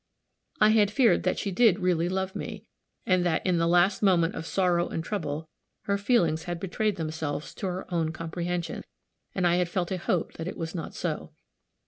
[0.59, 2.65] I had feared that she did really love me,
[3.05, 5.47] and that, in the last moment of sorrow and trouble,
[5.83, 8.83] her feelings had betrayed themselves to her own comprehension
[9.35, 11.33] and I had felt a hope that it was not so.